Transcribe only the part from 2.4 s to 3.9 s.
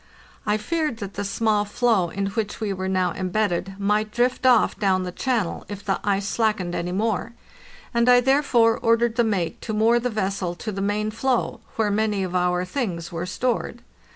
we were now embedded